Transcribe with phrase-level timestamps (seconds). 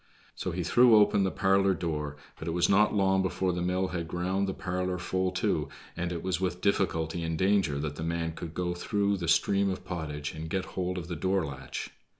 [0.33, 3.89] So he threw open the parlor door, but it was not long before the mill
[3.89, 8.03] had ground the parlor full too, and it was with difficulty and danger that the
[8.03, 11.91] man could go through the stream of pottage and get hold of the door latch.